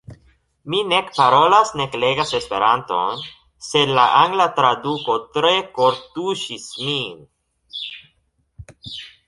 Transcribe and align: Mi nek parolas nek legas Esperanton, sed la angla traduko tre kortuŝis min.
Mi 0.73 0.79
nek 0.91 1.09
parolas 1.17 1.69
nek 1.81 1.97
legas 2.03 2.31
Esperanton, 2.39 3.21
sed 3.67 3.93
la 3.99 4.07
angla 4.23 4.49
traduko 4.61 5.19
tre 5.37 5.55
kortuŝis 5.79 6.69
min. 6.89 7.25